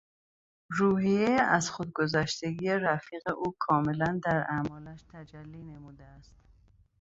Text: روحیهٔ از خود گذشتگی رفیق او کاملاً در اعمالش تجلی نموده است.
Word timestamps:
روحیهٔ 0.69 1.31
از 1.41 1.71
خود 1.71 1.93
گذشتگی 1.93 2.69
رفیق 2.69 3.21
او 3.37 3.55
کاملاً 3.59 4.19
در 4.23 4.45
اعمالش 4.49 5.03
تجلی 5.13 5.63
نموده 5.63 6.03
است. 6.05 6.35